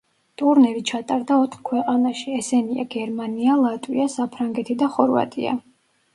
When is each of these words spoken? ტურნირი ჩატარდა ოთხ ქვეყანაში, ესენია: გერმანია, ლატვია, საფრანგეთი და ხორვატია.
ტურნირი 0.41 0.79
ჩატარდა 0.91 1.37
ოთხ 1.41 1.59
ქვეყანაში, 1.69 2.25
ესენია: 2.39 2.87
გერმანია, 2.97 3.59
ლატვია, 3.67 4.09
საფრანგეთი 4.17 4.79
და 4.83 4.91
ხორვატია. 4.99 5.57